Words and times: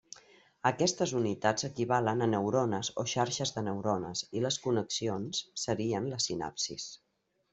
Aquestes 0.67 1.11
unitats 1.19 1.65
equivalen 1.67 2.25
a 2.25 2.29
neurones 2.31 2.89
o 3.03 3.05
xarxes 3.13 3.53
de 3.57 3.63
neurones 3.69 4.25
i 4.39 4.43
les 4.47 4.57
connexions 4.65 5.45
serien 5.65 6.09
les 6.15 6.29
sinapsis. 6.31 6.91